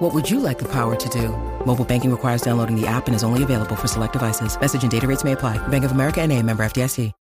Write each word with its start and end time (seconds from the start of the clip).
What 0.00 0.14
would 0.14 0.30
you 0.30 0.40
like 0.40 0.58
the 0.58 0.64
power 0.68 0.96
to 0.96 1.08
do? 1.10 1.28
Mobile 1.66 1.84
banking 1.84 2.10
requires 2.10 2.40
downloading 2.40 2.74
the 2.74 2.86
app 2.86 3.06
and 3.06 3.14
is 3.14 3.22
only 3.22 3.42
available 3.42 3.76
for 3.76 3.86
select 3.86 4.14
devices. 4.14 4.58
Message 4.58 4.82
and 4.82 4.90
data 4.90 5.06
rates 5.06 5.24
may 5.24 5.32
apply. 5.32 5.58
Bank 5.68 5.84
of 5.84 5.92
America 5.92 6.22
and 6.22 6.32
a 6.32 6.42
member 6.42 6.64
FDIC. 6.64 7.12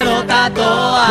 nota 0.00 0.50
toa. 0.54 1.06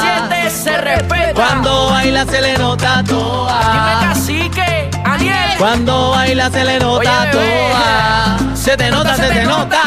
Siente 0.00 0.50
se 0.50 0.76
respeta. 0.80 1.34
Cuando 1.34 1.90
baila 1.90 2.26
se 2.26 2.40
le 2.40 2.58
nota 2.58 3.02
Dime 3.02 3.20
toa. 3.20 4.00
cacique, 4.02 4.90
Aniel. 5.04 5.58
Cuando 5.58 6.10
baila 6.10 6.50
se 6.50 6.64
le 6.64 6.78
nota 6.80 7.22
Oye, 7.22 7.30
toa. 7.30 8.56
Se 8.56 8.76
te 8.76 8.90
nota, 8.90 9.14
se 9.14 9.28
te 9.28 9.44
nota. 9.44 9.82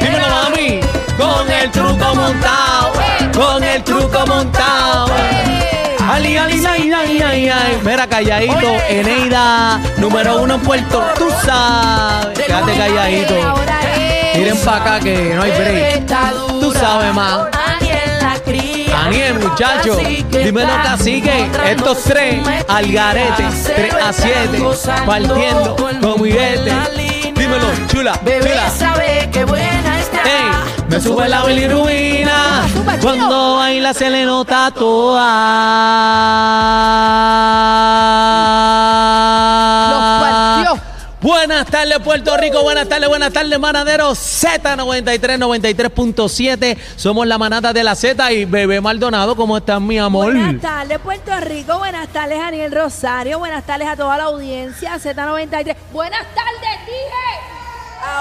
Dímelo, 0.00 0.28
mami. 0.28 0.80
Con 1.18 1.50
el 1.50 1.70
truco 1.72 2.14
montado. 2.14 2.92
Con 3.34 3.64
el 3.64 3.82
truco 3.82 4.26
montado. 4.28 5.08
Ay. 7.68 7.80
Mira, 7.84 8.06
calladito. 8.06 8.56
Oye. 8.56 9.00
Eneida, 9.00 9.80
número 9.98 10.42
uno 10.42 10.54
en 10.54 10.60
Puerto. 10.60 11.04
Tú 11.18 11.28
sabes. 11.44 12.38
Quédate 12.38 12.76
calladito. 12.76 13.34
Miren 14.34 14.56
para 14.58 14.76
acá 14.76 15.00
que 15.00 15.34
no 15.34 15.42
hay 15.42 15.50
break. 15.50 16.06
Tú 16.60 16.72
sabes 16.72 17.14
más. 17.14 17.46
Daniel, 18.88 19.38
muchacho, 19.38 19.96
dímelo, 20.30 20.72
cacique. 20.82 21.48
Estos 21.66 22.02
tres 22.04 22.46
al 22.68 22.92
garete, 22.92 23.42
maestría. 23.42 23.76
3 23.76 23.94
a 23.94 24.12
7, 24.12 24.58
Gozando 24.58 25.06
partiendo 25.06 25.76
mundo 25.78 26.14
juguete. 26.18 26.72
Dímelo, 27.34 27.66
chula, 27.88 28.20
chula. 28.24 29.77
Me 30.88 31.00
sube 31.00 31.28
la 31.28 31.44
bilirrubina. 31.44 32.66
Cuando 33.00 33.56
baila 33.56 33.94
se 33.94 34.10
le 34.10 34.24
nota 34.24 34.70
toda. 34.74 35.28
Buenas 41.20 41.66
tardes, 41.66 41.98
Puerto 41.98 42.36
Rico. 42.36 42.62
Buenas 42.62 42.88
tardes, 42.88 43.08
buenas 43.08 43.32
tardes, 43.32 43.58
manaderos. 43.58 44.18
Z93, 44.18 45.38
93.7. 45.38 46.78
Somos 46.96 47.26
la 47.26 47.38
manada 47.38 47.72
de 47.72 47.82
la 47.82 47.94
Z 47.94 48.32
y 48.32 48.44
Bebé 48.44 48.80
Maldonado. 48.80 49.34
¿Cómo 49.34 49.58
estás, 49.58 49.80
mi 49.80 49.98
amor? 49.98 50.32
Buenas 50.32 50.60
tardes, 50.62 50.98
Puerto 51.00 51.38
Rico. 51.40 51.78
Buenas 51.78 52.08
tardes, 52.08 52.38
Daniel 52.38 52.72
Rosario. 52.72 53.38
Buenas 53.40 53.66
tardes 53.66 53.88
a 53.88 53.96
toda 53.96 54.16
la 54.16 54.24
audiencia. 54.24 54.94
Z93. 54.94 55.76
Buenas 55.92 56.22
tardes, 56.34 56.86
dije. 56.86 57.37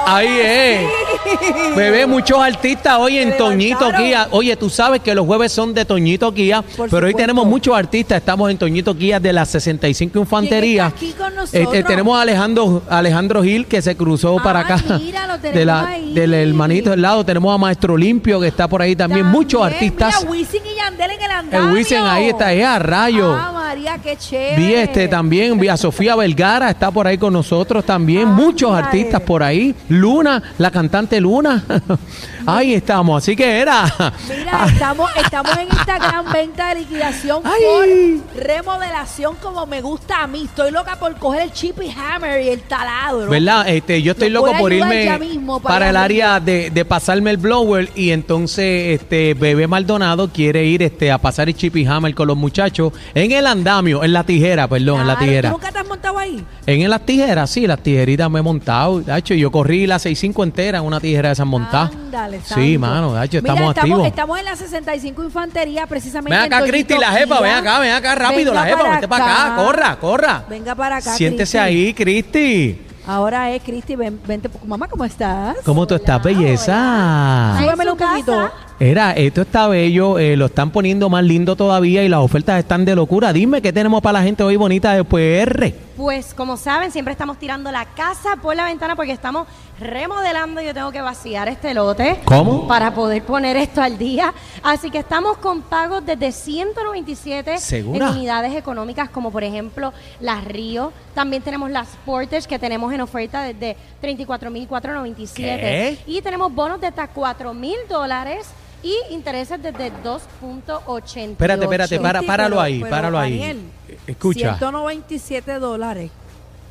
Ahí 0.05 0.39
es. 0.41 1.75
Bebé, 1.75 2.05
muchos 2.07 2.39
artistas 2.39 2.95
hoy 2.97 3.17
en 3.17 3.35
Toñito. 3.37 3.91
Guía. 3.97 4.27
Oye, 4.31 4.55
tú 4.55 4.69
sabes 4.69 5.01
que 5.01 5.13
los 5.13 5.25
jueves 5.25 5.51
son 5.51 5.73
de 5.73 5.83
Toñito 5.85 6.31
Guía, 6.31 6.61
Por 6.61 6.89
pero 6.89 7.05
hoy 7.07 7.11
supuesto. 7.11 7.17
tenemos 7.17 7.45
muchos 7.45 7.75
artistas. 7.77 8.19
Estamos 8.19 8.49
en 8.49 8.57
Toñito 8.57 8.93
Guía 8.95 9.19
de 9.19 9.33
la 9.33 9.45
65 9.45 10.19
Infantería. 10.19 10.93
¿Quién 10.97 11.11
está 11.11 11.25
aquí 11.25 11.31
con 11.31 11.35
nosotros? 11.35 11.61
Este, 11.73 11.83
tenemos 11.83 12.17
a 12.17 12.21
Alejandro, 12.21 12.81
Alejandro 12.89 13.43
Gil 13.43 13.65
que 13.65 13.81
se 13.81 13.95
cruzó 13.97 14.37
Ah, 14.39 14.43
para 14.43 14.59
acá. 14.61 14.79
mira, 14.99 15.27
lo 15.27 15.37
de 15.39 15.51
tenemos 15.51 15.85
ahí. 15.87 16.13
del 16.13 16.33
hermanito 16.33 16.91
del 16.91 17.01
lado. 17.01 17.25
Tenemos 17.25 17.53
a 17.53 17.57
Maestro 17.57 17.97
Limpio 17.97 18.39
que 18.39 18.47
está 18.47 18.67
por 18.67 18.81
ahí 18.81 18.95
también. 18.95 19.25
Muchos 19.25 19.61
artistas. 19.61 20.15
Mira, 20.21 20.31
Wisin 20.31 20.61
y 20.65 20.75
Yandel 20.77 21.11
en 21.11 21.21
el 21.21 21.31
andamio. 21.31 21.67
El 21.69 21.73
Wisin 21.75 21.97
ahí 22.03 22.29
está, 22.29 22.47
ahí 22.47 22.61
a 22.61 22.79
rayo. 22.79 23.33
Ah, 23.33 23.51
María, 23.67 23.97
qué 24.01 24.15
chévere. 24.15 24.55
Vi 24.55 24.73
este 24.75 25.09
también, 25.09 25.59
vi 25.59 25.67
a 25.67 25.75
Sofía 25.75 26.15
Vergara, 26.15 26.69
está 26.69 26.89
por 26.89 27.05
ahí 27.05 27.17
con 27.17 27.33
nosotros 27.33 27.83
también. 27.83 28.29
Muchos 28.29 28.69
Ándale. 28.69 28.85
artistas 28.85 29.21
por 29.21 29.43
ahí. 29.43 29.75
Luna, 29.89 30.41
la 30.57 30.71
cantante 30.71 31.19
Luna. 31.19 31.65
ahí 32.45 32.73
estamos. 32.73 33.21
Así 33.21 33.35
que 33.35 33.59
era. 33.59 33.83
Mira, 34.29 34.67
estamos, 34.67 35.11
estamos 35.17 35.57
en 35.57 35.67
Instagram, 35.67 36.31
venta 36.31 36.69
de 36.69 36.75
liquidación 36.79 37.41
Ay. 37.43 38.21
por 38.23 38.41
remodelación 38.41 39.35
como 39.41 39.65
me 39.65 39.81
gusta 39.81 40.23
a 40.23 40.27
mí. 40.27 40.43
Estoy 40.45 40.71
loca 40.71 40.97
por 40.97 41.13
coger 41.17 41.41
el 41.41 41.51
chip 41.51 41.81
y 41.81 41.89
hammer 41.89 42.45
y 42.45 42.47
el 42.47 42.61
taladro. 42.61 43.29
¿Verdad? 43.29 43.67
Este, 43.67 44.01
yo 44.01 44.13
estoy 44.13 44.29
Lo 44.29 44.45
loco 44.45 44.57
por 44.57 44.71
irme 44.71 45.19
mismo 45.19 45.59
para 45.59 45.75
para, 45.75 45.89
el 45.89 45.97
área 45.97 46.39
de, 46.39 46.69
de 46.69 46.85
pasarme 46.85 47.31
el 47.31 47.37
blower 47.37 47.89
y 47.95 48.11
entonces 48.11 49.01
este 49.01 49.33
Bebé 49.33 49.67
Maldonado 49.67 50.29
quiere 50.29 50.63
ir 50.63 50.83
este 50.83 51.11
a 51.11 51.17
pasar 51.17 51.49
el 51.49 51.55
chip 51.55 51.75
y 51.75 51.85
hammer 51.85 52.15
con 52.15 52.29
los 52.29 52.37
muchachos 52.37 52.93
en 53.13 53.33
el 53.33 53.45
andamio, 53.57 54.03
en 54.03 54.13
la 54.13 54.23
tijera, 54.23 54.67
perdón, 54.67 55.01
en 55.01 55.07
la 55.07 55.13
Claro, 55.15 55.25
tijera. 55.27 55.49
¿Tú 55.49 55.55
nunca 55.57 55.71
te 55.71 55.79
has 55.79 55.87
montado 55.87 56.17
ahí? 56.17 56.45
En 56.65 56.89
las 56.89 57.01
tijeras, 57.05 57.49
sí, 57.49 57.67
las 57.67 57.79
tijeritas 57.79 58.29
me 58.29 58.39
he 58.39 58.41
montado. 58.41 59.01
De 59.01 59.17
hecho, 59.17 59.33
yo 59.33 59.51
corrí 59.51 59.85
la 59.87 59.99
65 59.99 60.43
entera 60.43 60.77
en 60.79 60.83
una 60.85 60.99
tijera 60.99 61.29
de 61.29 61.33
esas 61.33 61.45
montadas. 61.47 61.91
Ándale, 61.93 62.39
Sí, 62.41 62.73
santo. 62.73 62.79
mano, 62.79 63.13
de 63.13 63.25
hecho, 63.25 63.41
Mira, 63.41 63.53
estamos 63.53 63.77
activos. 63.77 64.07
Estamos 64.07 64.39
en 64.39 64.45
la 64.45 64.55
65 64.55 65.23
Infantería, 65.23 65.87
precisamente. 65.87 66.35
Ven 66.35 66.39
en 66.45 66.53
acá, 66.53 66.59
Toñito 66.59 66.71
Cristi, 66.73 66.97
la 66.99 67.11
jefa, 67.11 67.39
ven 67.41 67.51
acá, 67.55 67.79
ven 67.79 67.91
acá, 67.93 68.15
rápido, 68.15 68.51
Venga 68.51 68.65
la 68.65 68.75
jefa, 68.75 68.89
vente 68.89 69.07
para 69.07 69.25
acá, 69.25 69.55
corra, 69.63 69.95
corra. 69.99 70.43
Venga 70.49 70.75
para 70.75 70.97
acá. 70.97 71.11
Siéntese 71.13 71.57
Cristi. 71.57 71.57
ahí, 71.57 71.93
Cristi. 71.93 72.81
Ahora 73.07 73.51
es 73.51 73.63
Cristi, 73.63 73.95
ven, 73.95 74.19
vente. 74.27 74.49
Mamá, 74.65 74.87
¿cómo 74.87 75.05
estás? 75.05 75.55
¿Cómo 75.63 75.87
tú 75.87 75.95
estás, 75.95 76.21
belleza? 76.21 77.55
Súbemelo 77.59 77.93
un 77.93 77.97
poquito. 77.99 78.51
Era, 78.79 79.13
esto 79.13 79.41
está 79.41 79.67
bello, 79.67 80.19
eh, 80.19 80.37
lo 80.37 80.45
están 80.45 80.69
poniendo 80.69 81.09
más 81.09 81.23
lindo 81.23 81.55
todavía 81.55 82.03
y 82.03 82.09
las 82.09 82.19
ofertas 82.19 82.59
están 82.59 82.85
de 82.85 82.95
locura. 82.95 83.33
Dime 83.33 83.59
qué 83.59 83.73
tenemos 83.73 84.03
para 84.03 84.19
la 84.19 84.23
gente 84.23 84.43
hoy 84.43 84.55
bonita 84.55 84.93
de 84.93 85.03
PR. 85.03 85.73
Pues 85.97 86.35
como 86.35 86.57
saben, 86.57 86.91
siempre 86.91 87.11
estamos 87.11 87.39
tirando 87.39 87.71
la 87.71 87.85
casa 87.85 88.35
por 88.39 88.55
la 88.55 88.65
ventana 88.65 88.95
porque 88.95 89.13
estamos 89.13 89.47
remodelando. 89.79 90.61
Yo 90.61 90.75
tengo 90.75 90.91
que 90.91 91.01
vaciar 91.01 91.47
este 91.47 91.73
lote. 91.73 92.19
¿Cómo? 92.23 92.67
Para 92.67 92.93
poder 92.93 93.23
poner 93.23 93.57
esto 93.57 93.81
al 93.81 93.97
día. 93.97 94.31
Así 94.61 94.91
que 94.91 94.99
estamos 94.99 95.37
con 95.37 95.63
pagos 95.63 96.05
desde 96.05 96.31
197 96.31 97.57
¿Segura? 97.57 98.09
en 98.09 98.13
unidades 98.13 98.53
económicas 98.53 99.09
como 99.09 99.31
por 99.31 99.43
ejemplo 99.43 99.91
las 100.19 100.45
Río. 100.45 100.93
También 101.15 101.41
tenemos 101.41 101.71
las 101.71 101.87
Sportage 101.87 102.47
que 102.47 102.59
tenemos 102.59 102.93
en 102.93 103.01
oferta 103.01 103.41
desde 103.41 103.75
34.497. 104.03 105.33
¿Qué? 105.33 105.97
Y 106.05 106.21
tenemos 106.21 106.53
bonos 106.53 106.79
de 106.79 106.85
hasta 106.85 107.11
4.000 107.11 107.73
dólares 107.89 108.45
y 108.87 109.13
intereses 109.13 109.61
desde 109.61 109.91
2.88. 110.03 111.31
Espérate, 111.31 111.63
espérate, 111.63 111.99
para, 111.99 112.21
páralo 112.21 112.61
ahí, 112.61 112.79
páralo 112.81 113.19
ahí. 113.19 113.37
Daniel, 113.37 113.61
Escucha. 114.07 114.57
197 114.57 115.59
dólares. 115.59 116.11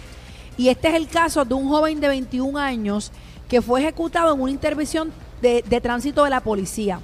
y 0.56 0.70
este 0.70 0.90
es 0.90 0.94
el 0.96 1.08
caso 1.08 1.44
de 1.46 1.54
un 1.56 1.68
joven 1.68 2.00
de 2.00 2.08
21 2.10 2.60
años 2.60 3.12
que 3.50 3.60
fue 3.62 3.82
ejecutado 3.82 4.34
en 4.36 4.40
una 4.42 4.52
intervención 4.52 5.12
de, 5.42 5.64
de 5.68 5.82
tránsito 5.82 6.24
de 6.24 6.30
la 6.30 6.42
policía. 6.42 7.00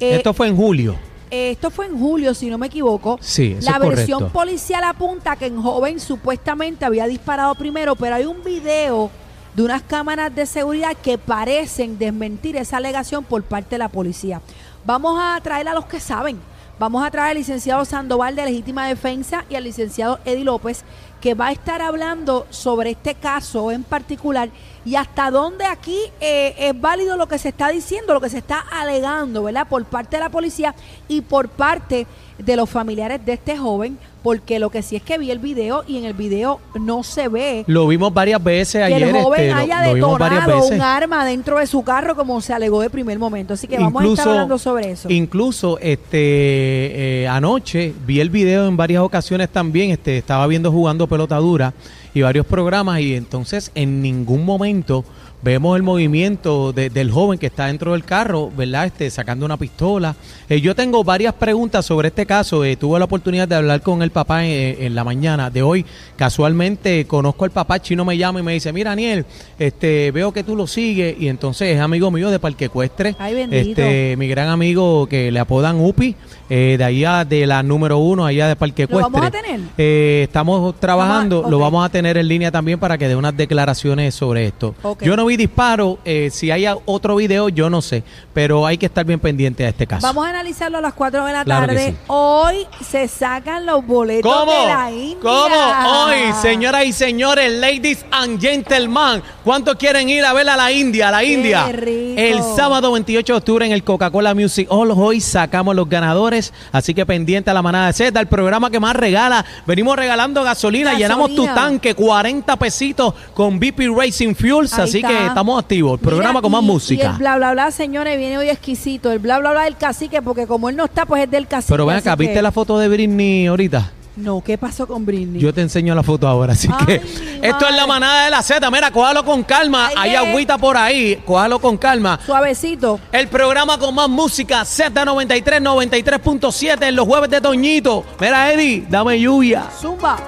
Eh, 0.00 0.16
Esto 0.16 0.34
fue 0.34 0.48
en 0.48 0.56
julio. 0.56 0.96
eh, 1.30 1.52
esto 1.52 1.70
fue 1.70 1.86
en 1.86 1.96
julio, 1.98 2.34
si 2.34 2.50
no 2.50 2.58
me 2.58 2.66
equivoco. 2.66 3.16
Sí, 3.22 3.54
eso 3.58 3.70
La 3.70 3.76
es 3.76 3.82
versión 3.88 4.18
correcto. 4.20 4.38
policial 4.38 4.82
apunta 4.84 5.36
que 5.36 5.46
el 5.46 5.56
joven 5.56 6.00
supuestamente 6.00 6.84
había 6.84 7.06
disparado 7.06 7.54
primero, 7.54 7.94
pero 7.94 8.16
hay 8.16 8.24
un 8.24 8.42
video 8.42 9.08
de 9.54 9.62
unas 9.62 9.82
cámaras 9.82 10.34
de 10.34 10.46
seguridad 10.46 10.96
que 11.00 11.16
parecen 11.16 11.96
desmentir 11.96 12.56
esa 12.56 12.78
alegación 12.78 13.22
por 13.22 13.42
parte 13.44 13.70
de 13.76 13.78
la 13.78 13.88
policía. 13.88 14.40
Vamos 14.84 15.16
a 15.22 15.40
traer 15.40 15.68
a 15.68 15.74
los 15.74 15.86
que 15.86 16.00
saben. 16.00 16.40
Vamos 16.80 17.04
a 17.04 17.10
traer 17.10 17.32
al 17.32 17.36
licenciado 17.36 17.84
Sandoval 17.84 18.34
de 18.34 18.46
Legítima 18.46 18.88
Defensa 18.88 19.44
y 19.50 19.54
al 19.54 19.64
licenciado 19.64 20.18
Eddie 20.24 20.44
López, 20.44 20.82
que 21.20 21.34
va 21.34 21.48
a 21.48 21.52
estar 21.52 21.82
hablando 21.82 22.46
sobre 22.48 22.92
este 22.92 23.16
caso 23.16 23.70
en 23.70 23.82
particular 23.82 24.48
y 24.86 24.94
hasta 24.94 25.30
dónde 25.30 25.66
aquí 25.66 25.98
eh, 26.22 26.54
es 26.56 26.80
válido 26.80 27.18
lo 27.18 27.26
que 27.26 27.36
se 27.36 27.50
está 27.50 27.68
diciendo, 27.68 28.14
lo 28.14 28.20
que 28.22 28.30
se 28.30 28.38
está 28.38 28.60
alegando, 28.60 29.42
¿verdad? 29.42 29.68
Por 29.68 29.84
parte 29.84 30.16
de 30.16 30.22
la 30.22 30.30
policía 30.30 30.74
y 31.06 31.20
por 31.20 31.50
parte 31.50 32.06
de 32.44 32.56
los 32.56 32.68
familiares 32.68 33.24
de 33.24 33.34
este 33.34 33.56
joven, 33.56 33.98
porque 34.22 34.58
lo 34.58 34.70
que 34.70 34.82
sí 34.82 34.96
es 34.96 35.02
que 35.02 35.18
vi 35.18 35.30
el 35.30 35.38
video 35.38 35.84
y 35.86 35.96
en 35.96 36.04
el 36.04 36.14
video 36.14 36.60
no 36.78 37.02
se 37.02 37.28
ve 37.28 37.64
Lo 37.66 37.86
vimos 37.86 38.12
varias 38.12 38.42
veces 38.42 38.86
que 38.86 38.94
ayer. 38.94 39.08
el 39.08 39.22
joven 39.22 39.40
este, 39.40 39.52
haya 39.52 39.86
lo, 39.88 39.94
detonado 39.94 40.66
un 40.66 40.80
arma 40.80 41.24
dentro 41.24 41.58
de 41.58 41.66
su 41.66 41.82
carro 41.82 42.14
como 42.14 42.40
se 42.40 42.52
alegó 42.52 42.80
de 42.82 42.90
primer 42.90 43.18
momento. 43.18 43.54
Así 43.54 43.66
que 43.66 43.78
vamos 43.78 44.02
a 44.02 44.06
estar 44.06 44.28
hablando 44.28 44.58
sobre 44.58 44.90
eso. 44.90 45.08
Incluso 45.10 45.78
este 45.78 47.22
eh, 47.22 47.28
anoche 47.28 47.94
vi 48.06 48.20
el 48.20 48.30
video 48.30 48.66
en 48.66 48.76
varias 48.76 49.02
ocasiones 49.02 49.48
también, 49.48 49.90
este 49.90 50.18
estaba 50.18 50.46
viendo 50.46 50.70
jugando 50.70 51.06
pelota 51.06 51.36
dura 51.36 51.72
y 52.14 52.22
varios 52.22 52.46
programas 52.46 53.00
y 53.00 53.14
entonces 53.14 53.70
en 53.74 54.02
ningún 54.02 54.44
momento 54.44 55.04
vemos 55.42 55.76
el 55.76 55.82
movimiento 55.82 56.72
de- 56.72 56.90
del 56.90 57.10
joven 57.10 57.38
que 57.38 57.46
está 57.46 57.66
dentro 57.66 57.92
del 57.92 58.04
carro, 58.04 58.50
¿verdad? 58.56 58.86
Este 58.86 59.10
sacando 59.10 59.46
una 59.46 59.56
pistola. 59.56 60.14
Eh, 60.48 60.60
yo 60.60 60.74
tengo 60.74 61.02
varias 61.04 61.32
preguntas 61.34 61.86
sobre 61.86 62.08
este 62.08 62.26
caso. 62.26 62.64
Eh, 62.64 62.76
tuve 62.76 62.98
la 62.98 63.06
oportunidad 63.06 63.48
de 63.48 63.54
hablar 63.54 63.80
con 63.80 64.02
el 64.02 64.10
papá 64.10 64.44
en, 64.44 64.82
en 64.82 64.94
la 64.94 65.04
mañana 65.04 65.48
de 65.50 65.62
hoy. 65.62 65.84
Casualmente 66.16 67.06
conozco 67.06 67.44
al 67.44 67.50
papá, 67.50 67.80
Chino 67.80 68.04
me 68.04 68.16
llama 68.18 68.40
y 68.40 68.42
me 68.42 68.52
dice, 68.52 68.72
mira, 68.72 68.90
Daniel, 68.90 69.24
este, 69.58 70.10
veo 70.12 70.32
que 70.32 70.44
tú 70.44 70.54
lo 70.54 70.66
sigues 70.66 71.16
y 71.18 71.28
entonces 71.28 71.74
es 71.74 71.80
amigo 71.80 72.10
mío 72.10 72.30
de 72.30 72.38
Parque 72.38 72.66
Ecuestre. 72.66 73.16
Ay, 73.18 73.34
bendito. 73.34 73.80
Este, 73.80 74.16
mi 74.18 74.28
gran 74.28 74.48
amigo 74.48 75.06
que 75.08 75.30
le 75.32 75.40
apodan 75.40 75.80
Upi, 75.80 76.14
eh, 76.50 76.76
de 76.78 76.84
allá 76.84 77.24
de 77.24 77.46
la 77.46 77.62
número 77.62 77.98
uno, 77.98 78.26
allá 78.26 78.48
de 78.48 78.56
Parque 78.56 78.82
¿Lo 78.82 78.98
Ecuestre. 79.00 79.12
vamos 79.12 79.26
a 79.26 79.30
tener? 79.30 79.60
Eh, 79.78 80.20
estamos 80.24 80.78
trabajando, 80.78 81.36
Vamos 81.38 81.46
a- 81.48 81.50
lo 81.50 81.58
vamos 81.58 81.86
a 81.86 81.88
tener 81.88 82.16
en 82.18 82.28
línea 82.28 82.50
también 82.50 82.78
para 82.78 82.98
que 82.98 83.08
dé 83.08 83.16
unas 83.16 83.36
declaraciones 83.36 84.14
sobre 84.14 84.46
esto. 84.46 84.74
Ok. 84.82 85.02
Yo 85.04 85.16
no 85.16 85.24
vi 85.30 85.36
disparo, 85.36 85.98
eh, 86.04 86.28
si 86.32 86.50
hay 86.50 86.66
otro 86.86 87.14
video 87.16 87.48
yo 87.48 87.70
no 87.70 87.80
sé, 87.82 88.02
pero 88.34 88.66
hay 88.66 88.76
que 88.78 88.86
estar 88.86 89.04
bien 89.04 89.20
pendiente 89.20 89.64
a 89.64 89.68
este 89.68 89.86
caso. 89.86 90.04
Vamos 90.06 90.26
a 90.26 90.30
analizarlo 90.30 90.78
a 90.78 90.80
las 90.80 90.92
4 90.94 91.24
de 91.24 91.32
la 91.32 91.44
Claro 91.44 91.66
tarde. 91.68 91.90
sí. 91.90 91.96
Hoy 92.08 92.66
se 92.84 93.06
sacan 93.06 93.64
los 93.64 93.86
boletos 93.86 94.32
¿Cómo? 94.32 94.50
de 94.52 94.66
la 94.66 94.90
India. 94.90 95.16
¿Cómo? 95.22 96.04
Hoy, 96.06 96.32
señoras 96.42 96.84
y 96.86 96.92
señores, 96.92 97.52
ladies 97.52 98.04
and 98.10 98.40
gentlemen, 98.40 99.22
¿cuántos 99.44 99.76
quieren 99.76 100.08
ir 100.08 100.24
a 100.24 100.32
ver 100.32 100.48
a 100.48 100.56
la 100.56 100.72
India? 100.72 101.08
A 101.08 101.10
la 101.12 101.22
India. 101.24 101.70
El 101.70 102.42
sábado 102.56 102.90
28 102.92 103.32
de 103.32 103.36
octubre 103.38 103.66
en 103.66 103.72
el 103.72 103.84
Coca-Cola 103.84 104.34
Music 104.34 104.66
Hall. 104.70 104.90
Hoy 104.90 105.20
sacamos 105.20 105.76
los 105.76 105.88
ganadores, 105.88 106.52
así 106.72 106.92
que 106.92 107.06
pendiente 107.06 107.50
a 107.50 107.54
la 107.54 107.62
manada 107.62 107.86
de 107.86 107.92
Z, 107.92 108.18
el 108.18 108.26
programa 108.26 108.68
que 108.70 108.80
más 108.80 108.96
regala. 108.96 109.44
Venimos 109.66 109.96
regalando 109.96 110.42
gasolina, 110.42 110.90
Gasolina. 110.90 111.08
llenamos 111.08 111.34
tu 111.36 111.44
tanque, 111.46 111.94
40 111.94 112.56
pesitos 112.56 113.14
con 113.34 113.60
BP 113.60 113.88
Racing 113.96 114.34
Fuels, 114.34 114.72
Ahí 114.74 114.84
así 114.84 114.96
está. 114.98 115.08
que 115.08 115.19
estamos 115.28 115.58
activos. 115.62 115.94
El 116.00 116.06
programa 116.06 116.32
Mira, 116.32 116.42
con 116.42 116.52
más 116.52 116.62
y- 116.62 116.64
Y 116.64 116.68
música. 116.68 117.10
el 117.12 117.16
bla 117.18 117.36
bla 117.36 117.52
bla, 117.52 117.70
señores, 117.70 118.18
viene 118.18 118.38
hoy 118.38 118.48
exquisito. 118.48 119.10
El 119.12 119.18
bla 119.18 119.38
bla 119.38 119.50
bla 119.52 119.62
del 119.64 119.76
cacique, 119.76 120.20
porque 120.22 120.46
como 120.46 120.68
él 120.68 120.76
no 120.76 120.84
está, 120.84 121.06
pues 121.06 121.24
es 121.24 121.30
del 121.30 121.46
cacique. 121.46 121.72
Pero 121.72 121.86
ven 121.86 121.96
acá, 121.96 122.16
que- 122.16 122.22
¿viste 122.24 122.42
la 122.42 122.52
foto 122.52 122.78
de 122.78 122.88
Britney 122.88 123.46
ahorita? 123.46 123.92
No, 124.16 124.42
¿qué 124.42 124.58
pasó 124.58 124.86
con 124.86 125.06
Britney? 125.06 125.40
Yo 125.40 125.54
te 125.54 125.62
enseño 125.62 125.94
la 125.94 126.02
foto 126.02 126.28
ahora, 126.28 126.52
así 126.52 126.68
Ay, 126.70 126.84
que 126.84 126.94
esto 127.42 127.66
es 127.68 127.74
la 127.74 127.86
manada 127.86 128.24
de 128.26 128.30
la 128.30 128.42
Z. 128.42 128.70
Mira, 128.70 128.90
cójalo 128.90 129.24
con 129.24 129.42
calma. 129.44 129.86
Ay, 129.86 129.94
Hay 129.96 130.14
agüita 130.16 130.58
por 130.58 130.76
ahí, 130.76 131.22
cójalo 131.24 131.58
con 131.58 131.78
calma. 131.78 132.18
Suavecito. 132.26 133.00
El 133.12 133.28
programa 133.28 133.78
con 133.78 133.94
más 133.94 134.08
música, 134.10 134.62
Z93, 134.64 135.62
93.7 135.62 136.88
en 136.88 136.96
los 136.96 137.06
jueves 137.06 137.30
de 137.30 137.40
Toñito. 137.40 138.04
Mira, 138.20 138.52
Eddie, 138.52 138.84
dame 138.90 139.18
lluvia. 139.18 139.64
Zumba. 139.80 140.18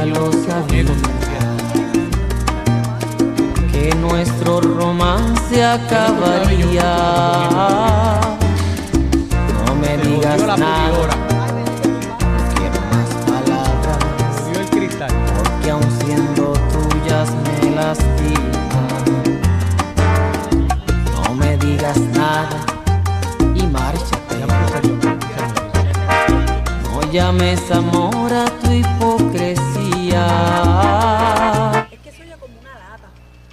Ya 0.00 0.06
lo 0.06 0.32
sabía. 0.32 0.84
Que 3.72 3.94
nuestro 3.96 4.60
romance 4.60 5.64
acabaría. 5.64 6.92
No 9.66 9.74
me 9.74 9.96
digas 9.98 10.40
nada, 10.40 11.08
quiero 12.54 12.80
más 12.92 13.10
palabras. 13.26 13.98
Porque 15.36 15.70
aun 15.70 15.90
siendo 16.04 16.52
tuyas 16.72 17.28
me 17.44 17.70
lastiman. 17.76 19.04
No 21.14 21.34
me 21.34 21.56
digas 21.58 21.98
nada 22.14 22.58
y 23.54 23.66
márchate. 23.66 24.46
No 26.84 27.12
llames 27.12 27.70
amor 27.70 28.32
a 28.32 28.59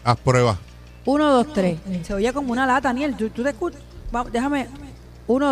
Haz 0.08 0.18
prueba. 0.22 0.58
Uno, 1.04 1.30
dos, 1.30 1.52
tres. 1.52 1.78
Se 2.04 2.14
oye 2.14 2.32
como 2.32 2.54
una 2.54 2.66
lata, 2.66 2.88
Daniel. 2.88 3.18
¿Tú, 3.18 3.30
tú 3.30 3.44
te 3.44 3.50
escuchas? 3.50 3.82
Vamos, 4.10 4.32
déjame. 4.32 4.70
Uno, 5.28 5.46